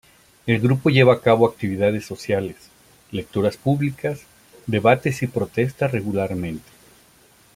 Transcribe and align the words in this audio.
El 0.47 0.59
grupo 0.59 0.89
lleva 0.89 1.13
a 1.13 1.21
cabo 1.21 1.45
actividades 1.47 2.07
sociales, 2.07 2.55
lecturas 3.11 3.55
públicas, 3.57 4.21
debates 4.65 5.21
y 5.21 5.27
protestas 5.27 5.91
regularmente. 5.91 6.65